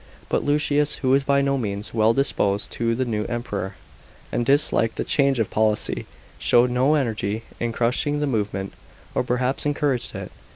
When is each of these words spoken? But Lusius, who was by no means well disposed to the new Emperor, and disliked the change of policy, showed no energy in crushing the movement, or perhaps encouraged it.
But 0.29 0.43
Lusius, 0.43 1.01
who 1.03 1.11
was 1.11 1.23
by 1.23 1.41
no 1.41 1.59
means 1.59 1.93
well 1.93 2.11
disposed 2.11 2.71
to 2.71 2.95
the 2.95 3.05
new 3.05 3.23
Emperor, 3.25 3.75
and 4.31 4.43
disliked 4.43 4.95
the 4.95 5.03
change 5.03 5.37
of 5.37 5.51
policy, 5.51 6.07
showed 6.39 6.71
no 6.71 6.95
energy 6.95 7.43
in 7.59 7.71
crushing 7.71 8.19
the 8.19 8.25
movement, 8.25 8.73
or 9.13 9.23
perhaps 9.23 9.63
encouraged 9.63 10.15
it. 10.15 10.31